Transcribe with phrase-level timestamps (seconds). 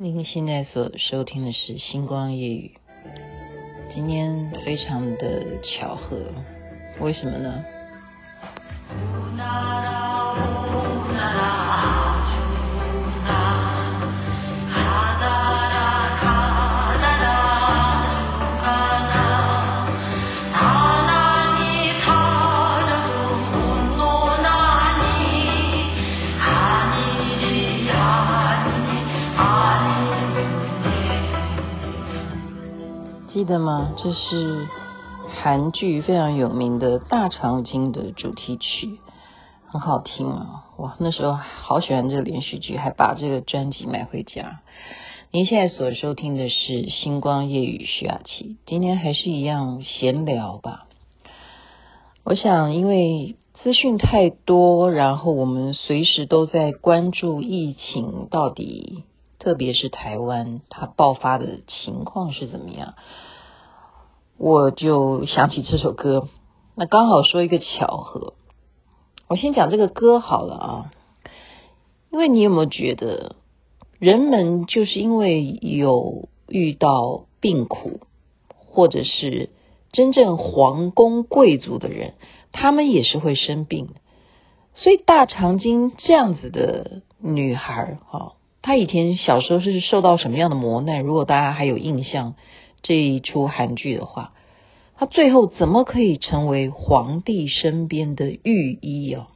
[0.00, 2.70] 您现在所收听的是《星光夜雨》，
[3.92, 6.20] 今天非常的巧合，
[7.00, 7.64] 为什么呢？
[33.38, 33.94] 记得吗？
[33.96, 34.66] 这是
[35.40, 38.98] 韩剧非常有名的《大长今》的主题曲，
[39.64, 40.64] 很好听啊！
[40.76, 44.58] 哇，那时候好喜欢这个连续剧，还把这个专辑买回家。
[45.30, 50.88] 您现在所收听的是《星光夜雨》徐雅琪，今天还是一样闲聊吧。
[52.24, 59.04] 我想，因为资讯太多，然后我们随时都在关注疫情到底。
[59.38, 62.94] 特别是台湾，它爆发的情况是怎么样？
[64.36, 66.28] 我就想起这首歌，
[66.74, 68.34] 那刚好说一个巧合。
[69.28, 70.92] 我先讲这个歌好了啊，
[72.10, 73.36] 因为你有没有觉得，
[73.98, 78.00] 人们就是因为有遇到病苦，
[78.48, 79.50] 或者是
[79.92, 82.14] 真正皇宫贵族的人，
[82.52, 83.90] 他们也是会生病，
[84.74, 88.32] 所以大长今这样子的女孩哈。
[88.62, 91.02] 他以前小时候是受到什么样的磨难？
[91.02, 92.34] 如果大家还有印象
[92.82, 94.32] 这一出韩剧的话，
[94.96, 99.28] 他最后怎么可以成为皇帝身边的御医哦？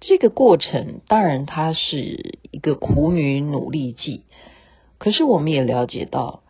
[0.00, 4.22] 这个过程当然他是一个苦女努力记，
[4.98, 6.42] 可是我们也了解到，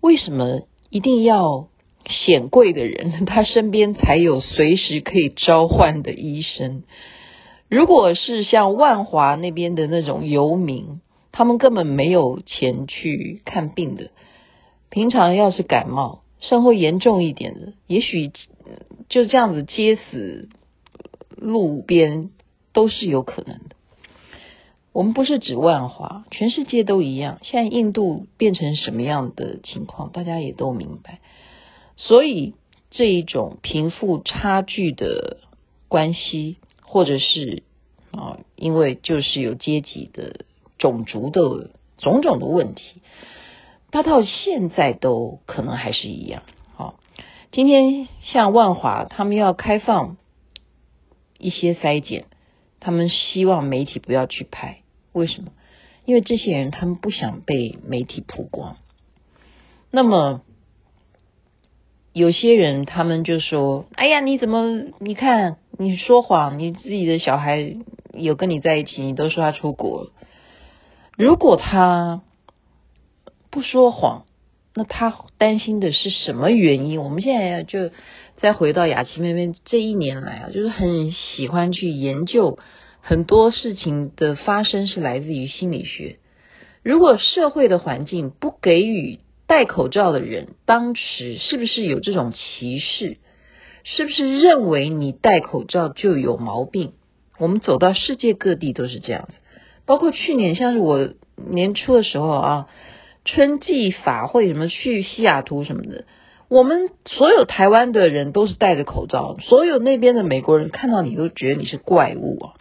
[0.00, 1.68] 为什么一定要
[2.06, 6.82] 显贵的人他身边才有随时可以召唤的医生？
[7.72, 11.00] 如果是像万华那边的那种游民，
[11.32, 14.10] 他们根本没有钱去看病的。
[14.90, 18.30] 平常要是感冒，生活严重一点的，也许
[19.08, 20.50] 就这样子接死
[21.34, 22.28] 路边
[22.74, 23.74] 都是有可能的。
[24.92, 27.38] 我们不是指万华，全世界都一样。
[27.40, 31.20] 现在印度变成什么样的情况，大家也都明白。
[31.96, 32.52] 所以
[32.90, 35.38] 这一种贫富差距的
[35.88, 36.58] 关系。
[36.92, 37.62] 或者是
[38.10, 40.44] 啊，因为就是有阶级的、
[40.76, 43.00] 种族的种种的问题，
[43.90, 46.42] 他到现在都可能还是一样。
[46.74, 47.00] 好，
[47.50, 50.18] 今天像万华，他们要开放
[51.38, 52.26] 一些筛检，
[52.78, 54.82] 他们希望媒体不要去拍，
[55.12, 55.50] 为什么？
[56.04, 58.76] 因为这些人他们不想被媒体曝光。
[59.90, 60.42] 那么。
[62.14, 64.84] 有些人他们就说：“哎呀，你怎么？
[64.98, 67.76] 你看你说谎，你自己的小孩
[68.12, 70.10] 有跟你在一起，你都说他出国。
[71.16, 72.22] 如果他
[73.50, 74.24] 不说谎，
[74.74, 77.02] 那他担心的是什么原因？
[77.02, 77.90] 我们现在就
[78.36, 82.58] 再回到雅琪妹妹这一年来啊，就是很喜欢去研究
[83.00, 86.18] 很多事情的发生是来自于心理学。
[86.82, 93.18] 如果社会的环境不给予。”戴口罩的人，当时是不是有这种歧视？
[93.84, 96.92] 是不是认为你戴口罩就有毛病？
[97.38, 99.34] 我们走到世界各地都是这样子，
[99.86, 102.68] 包括去年像是我年初的时候啊，
[103.24, 106.04] 春季法会什么去西雅图什么的，
[106.48, 112.54] 我们所有台湾的人都是戴着口罩，所有那边的美国人看到你都觉得你是怪物啊。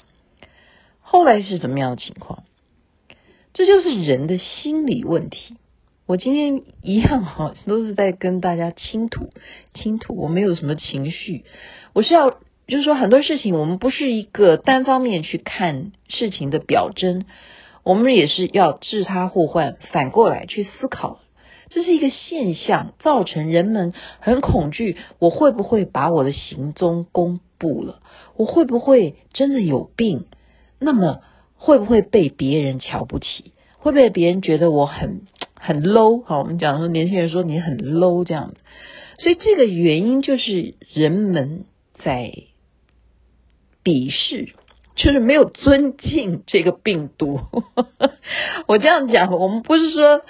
[1.02, 2.44] 后来是怎么样的情况？
[3.54, 5.58] 这就是人的心理问题。
[6.12, 9.30] 我今天一样哈， 都是在跟大家倾吐
[9.74, 11.46] 倾吐，我没有什么情绪。
[11.94, 12.32] 我是要
[12.68, 17.24] 就是说很多事情，我们不是一个单方面去看事情的表征，
[17.84, 21.20] 我们也是要置他互换，反过来去思考。
[21.70, 24.98] 这是一个现象，造成人们很恐惧。
[25.18, 28.02] 我会不会把我的行踪公布了？
[28.36, 30.26] 我会不会真的有病？
[30.78, 31.22] 那么
[31.56, 33.54] 会不会被别人瞧不起？
[33.78, 35.22] 会不会别人觉得我很？
[35.64, 38.56] 很 low，好，我们讲说年轻人说你很 low 这样的，
[39.20, 41.66] 所以这个原因就是人们
[42.04, 42.34] 在
[43.84, 44.54] 鄙视，
[44.96, 47.42] 就是没有尊敬这个病毒。
[48.68, 50.24] 我这样讲，我们不是说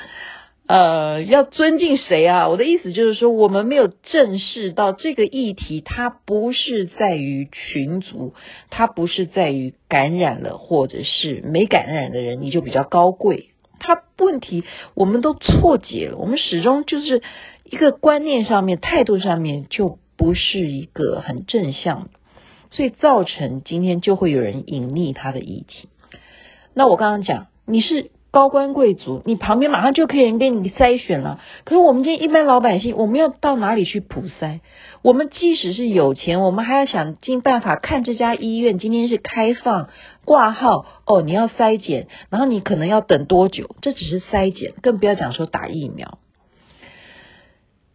[0.67, 8.33] 呃要尊敬谁啊，我的意思就是说，我们没有正视到这个议题，它不是在于群族，
[8.69, 13.47] 它不是在于感染了或者是没感染的人，你就比较高贵。
[13.81, 14.63] 他问题
[14.93, 17.21] 我们都错解了，我们始终就是
[17.63, 22.09] 一个观念上面、态度上面就不是一个很正向，
[22.69, 25.89] 所以造成今天就会有人隐匿他的遗体。
[26.73, 31.41] 那我刚刚讲，你是高官贵族，你旁边马上就可以人给你筛选了。
[31.65, 34.61] 可是我们这一般老百姓，我们要到哪里去普筛？
[35.01, 39.89] 我们即使是有钱，我们还要想尽办法看这家医院今天是开放
[40.23, 43.75] 挂号哦，你要筛检，然后你可能要等多久？
[43.81, 46.17] 这只是筛检，更不要讲说打疫苗。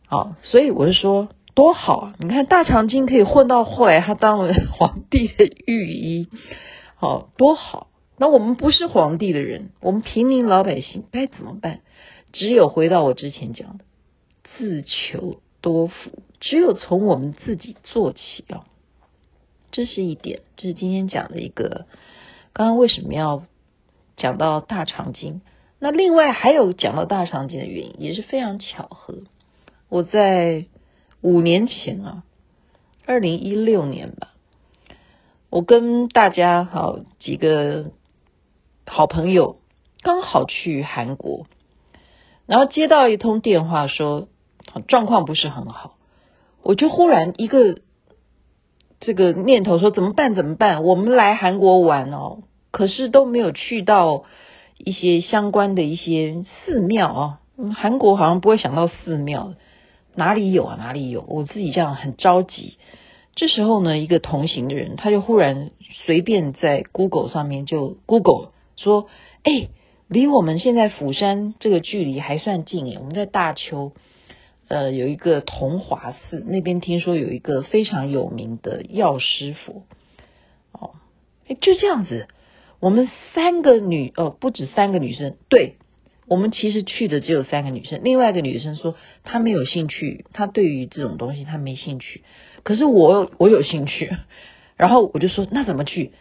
[0.07, 2.15] 好，所以我是说多好啊！
[2.19, 6.29] 你看大长今可以混到后来，他当了皇帝的御医，
[6.97, 7.89] 好多好。
[8.19, 11.81] 那我们不是皇帝的人，我们平民老百姓该怎么办？
[12.33, 13.85] 只有回到我之前讲的，
[14.57, 16.11] 自求多福。
[16.41, 18.65] 只有从我们自己做起啊，
[19.71, 20.41] 这是一点。
[20.57, 21.87] 这是今天讲的一个。
[22.55, 23.45] 刚刚为什么要
[24.17, 25.43] 讲到大肠经？
[25.79, 29.25] 那另外还有讲到大肠经的原因，也是非常巧合。
[29.91, 30.65] 我在
[31.21, 32.23] 五年前啊，
[33.05, 34.33] 二零一六年吧，
[35.51, 37.93] 我跟大家好几个。
[38.87, 39.57] 好朋友
[40.03, 41.47] 刚好去韩国，
[42.47, 44.29] 然后接到一通电话说
[44.87, 45.97] 状况不是很好，
[46.63, 47.81] 我就忽然一个
[49.01, 50.35] 这个念头说怎么办？
[50.35, 50.85] 怎么办？
[50.85, 54.25] 我们来韩国玩哦，可是都没有去到
[54.79, 57.41] 一些相关的一些寺庙啊。
[57.75, 59.55] 韩国好像不会想到寺庙，
[60.15, 60.77] 哪里有啊？
[60.79, 61.25] 哪里有？
[61.27, 62.79] 我自己这样很着急。
[63.35, 65.71] 这时候呢，一个同行的人他就忽然
[66.07, 68.53] 随便在 Google 上面就 Google。
[68.77, 69.09] 说，
[69.43, 69.69] 哎，
[70.09, 72.99] 离我们现在釜山这个距离还算近耶。
[72.99, 73.93] 我们在大邱，
[74.69, 79.85] 呃，有一个桐华寺，那边听说有一个非常有名的药师佛。
[80.73, 80.95] 哦，
[81.49, 82.29] 哎，就这样子，
[82.81, 85.77] 我们三个女，哦，不止三个女生，对，
[86.29, 88.01] 我们其实去的只有三个女生。
[88.05, 88.95] 另外一个女生说
[89.25, 92.23] 她没有兴趣，她对于这种东西她没兴趣。
[92.63, 94.13] 可是我我有兴趣，
[94.77, 96.13] 然后我就说那怎么去？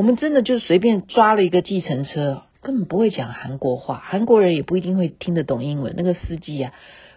[0.00, 5.92] 我们真的就随便抓了一个计程车，根本不会讲韩国话，韩国人也不一定会听得懂英文。
[5.94, 6.72] 那个司机啊，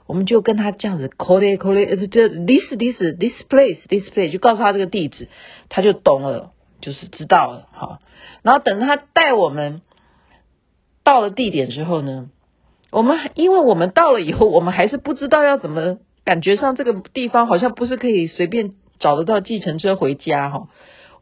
[0.06, 5.30] 我们就跟他这样子 call it call it，这 this this this place this place，就告诉他这个地址，
[5.70, 6.52] 他就懂了，
[6.82, 8.00] 就是知道了哈。
[8.42, 9.80] 然后等他带我们
[11.06, 12.30] 到了地点之后呢，
[12.92, 20.68] 我们因为我们到了以后，我们还是不知道要怎么，感觉上这个地方好像不是可以随便找得到计程车回家哈。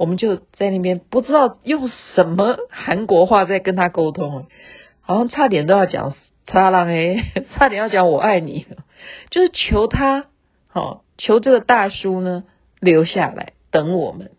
[0.01, 4.47] 我们就在那边不知道用什么韩国话在跟他沟通，
[4.99, 6.15] 好像差点都要讲
[6.47, 8.65] “擦浪哎”， 差点要讲“我爱你”，
[9.29, 10.25] 就是求他，
[10.67, 12.45] 好求这个大叔呢
[12.79, 14.31] 留下来等我们。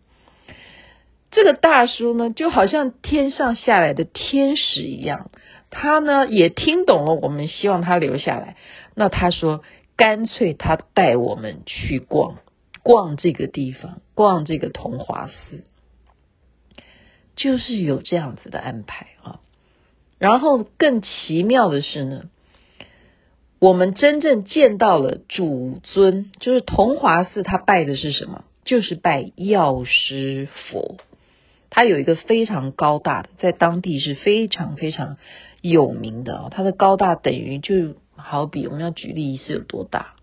[1.31, 5.31] 这个大叔呢就好像天上下来的天使一样，
[5.69, 8.57] 他呢也听懂了我们希望他留下来，
[8.95, 9.63] 那他说
[9.95, 12.35] 干脆他带我们去逛。
[12.83, 15.63] 逛这个地方，逛这个桐华寺，
[17.35, 19.39] 就是有这样子的安排啊。
[20.19, 22.29] 然后更奇妙的是呢，
[23.59, 28.43] 我们真正见到了主尊，就是桐华寺，他拜的是什么？
[28.65, 30.97] 就是拜药师佛。
[31.69, 35.17] 他有一个非常高大的，在当地是非常非常
[35.61, 36.49] 有名的啊。
[36.51, 40.15] 他的高大等于就好比我们要举例是有多大，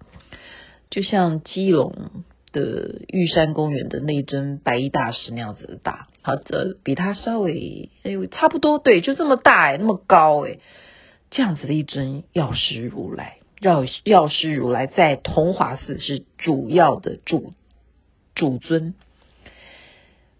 [0.91, 2.25] 就像基隆。
[2.53, 10.59] 的玉山公园的那一尊白衣大师那样子的大，好，的，比他稍微哎呦差不多，对，就这么大哎，那么高哎，
[11.31, 17.53] 这样子的一尊药师如来，药药师如来在桐华寺是主要的主
[18.35, 18.95] 主尊，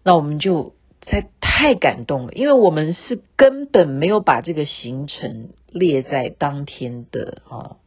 [0.03, 7.77] 那我们就太太感动了，因为我们是根本没有把这个行程列在当天的啊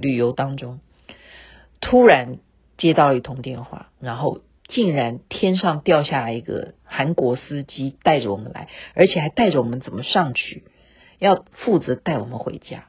[0.00, 0.80] 旅游当中，
[1.80, 2.38] 突然。
[2.80, 10.64] 接到一通电话，然后竟然天上掉下来一个韩国司机带着我们来，而且还带着我们怎么上去，
[11.18, 12.86] 要负责带我们回家。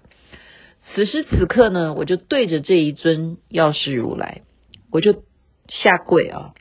[0.95, 4.43] 此时此刻呢，我就对着这一尊药师如来，
[4.91, 5.23] 我就
[5.67, 6.53] 下跪啊，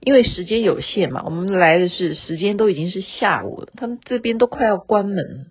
[0.00, 5.50] 因为时间有限嘛，我们来的是时间都已经是下午了，他们这边都快要关门，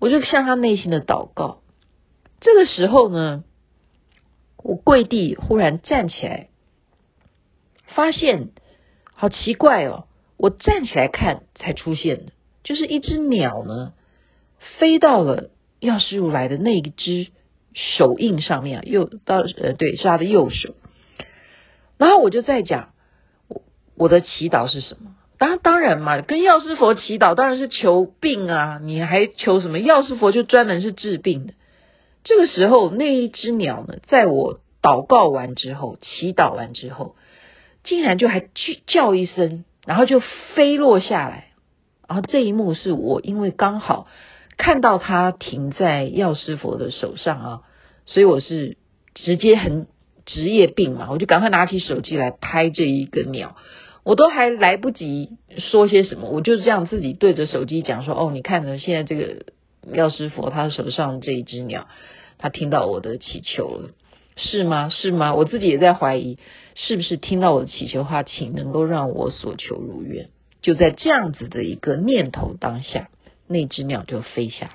[0.00, 1.60] 我就向他内心的祷告。
[2.40, 3.44] 这个时候呢。
[4.66, 6.48] 我跪地，忽然站起来，
[7.86, 8.48] 发现
[9.14, 10.08] 好奇怪哦！
[10.36, 12.32] 我站起来看，才出现的，
[12.64, 13.92] 就是一只鸟呢，
[14.80, 17.28] 飞到了药师如来的那一只
[17.74, 20.74] 手印上面，右到呃，对，是他的右手。
[21.96, 22.92] 然后我就在讲，
[23.46, 23.62] 我
[23.96, 25.14] 我的祈祷是什么？
[25.38, 28.80] 当当然嘛，跟药师佛祈祷当然是求病啊！
[28.82, 29.78] 你还求什么？
[29.78, 31.54] 药师佛就专门是治病的。
[32.26, 37.14] 这个时候，那一只鸟呢，在我祷告完之后，祈祷完之后，
[37.84, 38.48] 竟然就还
[38.88, 40.20] 叫一声，然后就
[40.56, 41.52] 飞落下来。
[42.08, 44.08] 然后这一幕是我因为刚好
[44.56, 47.60] 看到它停在药师佛的手上啊，
[48.06, 48.76] 所以我是
[49.14, 49.86] 直接很
[50.24, 53.56] 职业病嘛，我就赶快拿起手机来拍这一个鸟，
[54.02, 59.44] 我都还来不及说些什么，我就这样自己对着手机讲说：“哦，你看呢，现在这个
[59.92, 61.86] 药师佛他手上这一只鸟，
[62.38, 63.90] 他听到我的祈求了，
[64.36, 64.88] 是吗？
[64.88, 65.34] 是吗？
[65.34, 66.38] 我自己也在怀疑，
[66.74, 70.28] 是不是听到我的祈求的话，请能够让我所求如愿。”
[70.62, 73.08] 就在这样子的一个念头当下，
[73.46, 74.72] 那只鸟就飞下来。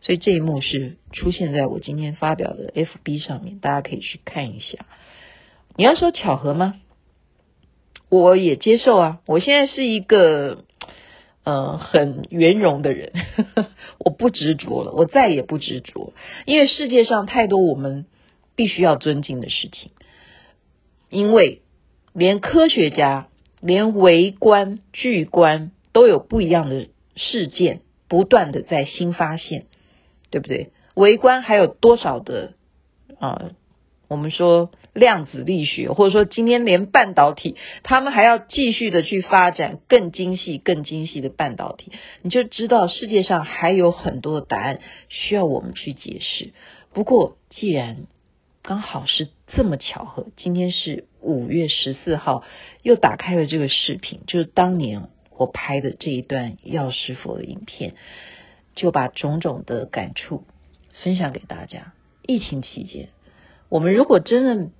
[0.00, 4.86] 所以这一幕是出现在我今天发表的 FB 上面，大家可以去看一下。
[5.76, 6.74] 你要说巧合吗？
[8.08, 9.20] 我也接受啊。
[9.26, 10.63] 我现在是一个
[11.44, 13.12] 呃很圆融的人，
[13.98, 16.12] 我不执着了，我再也不执着，
[16.46, 18.06] 因为世界上太多我们
[18.56, 19.92] 必须要尊敬的事情，
[21.08, 21.62] 因为
[22.12, 23.28] 连科学家。
[23.60, 29.64] 连围观、巨观都有不一样的事件，不断的在新发现，
[30.28, 30.70] 对不对？
[30.92, 32.52] 围观还有多少的
[33.18, 33.52] 啊、
[34.06, 46.52] 我们说量子力学，或者说今天连半导体，他们还要继续的去发展更精细、更精细的半导体，你就知道世界上还有很多的答案需要我们去解释。
[46.92, 48.06] 不过，既然
[48.62, 52.44] 刚好是这么巧合，今天是五月十四号，
[52.82, 57.94] 又打开了这个视频，就是当年我拍的这一段药师佛的影片，
[58.76, 60.44] 就把种种的感触
[61.02, 61.94] 分享给大家。
[62.26, 63.08] 疫情期间，
[63.68, 64.70] 我们如果真的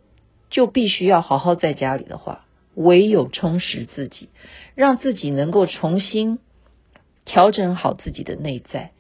[0.55, 2.47] 就必须要好好在家里的话，
[2.77, 4.29] 唯有充实自己，
[4.77, 6.39] 让自己能够重新
[7.25, 8.93] 调整好自己的内在，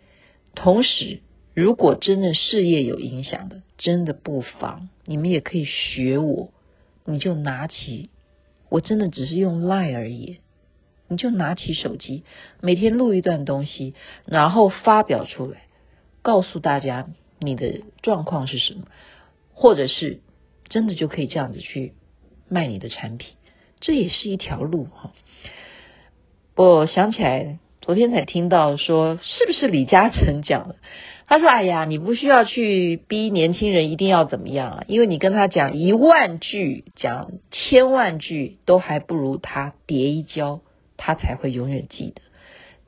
[0.56, 1.20] 同时。
[1.54, 6.50] 如果真的事业有影响的，真的不妨你们也可以学我，
[7.04, 8.10] 你就拿起，
[8.68, 10.40] 我真的只是用 lie 而已，
[11.06, 12.24] 你就拿起手机，
[12.60, 13.94] 每天录一段东西，
[14.26, 15.66] 然后发表出来，
[16.22, 17.06] 告诉大家
[17.38, 18.88] 你的状况是什么，
[19.52, 20.18] 或者是
[20.74, 21.92] 真的就可以这样子去
[22.48, 23.36] 卖你的产品，
[23.78, 25.12] 这也是一条路哈。
[26.56, 30.74] 我想起来，昨天才听到说，是不是李嘉诚讲的？
[31.28, 40.60] 他说：“哎呀，你不需要去逼年轻人一定要怎么样啊，因为你跟他讲一万句、讲千万句，都还不如他叠一跤，
[40.96, 42.20] 他才会永远记得。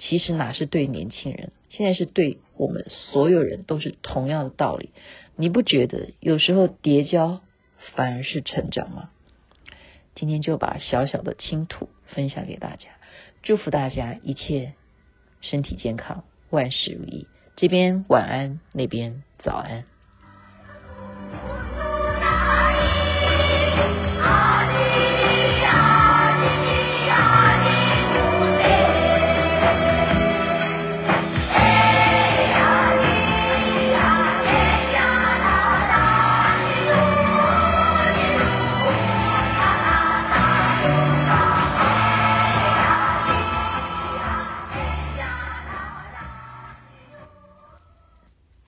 [0.00, 4.90] 其实哪是对年轻人，现在是对我们所有人都是同样的道理。
[5.36, 7.42] 你不觉得有时候叠跤
[7.94, 9.10] 反而是成长吗？
[10.14, 12.88] 今天就把小小的倾吐分享给大家，
[13.42, 14.74] 祝福大家一切
[15.40, 17.26] 身体健康，万事如意。”
[17.56, 19.84] 这边晚安，那边早安。